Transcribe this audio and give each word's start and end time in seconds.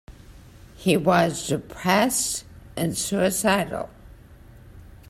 He 0.77 0.97
was 0.97 1.47
depressed 1.47 2.45
and 2.75 2.97
suicidal. 2.97 3.91